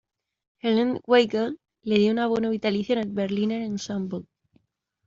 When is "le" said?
1.83-1.99